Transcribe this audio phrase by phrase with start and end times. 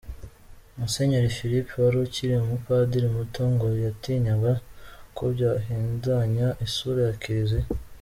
[0.77, 4.53] Musenyeri Philip wari ukiri umupadiri muto, ngo yatinyaga
[5.15, 7.67] ko byahindanya isura ya kiliziya.